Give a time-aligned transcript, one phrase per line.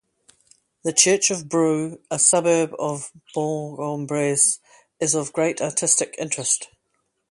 [0.83, 4.57] The church of Brou, a suburb of Bourg-en-Bresse,
[4.99, 6.69] is of great artistic interest.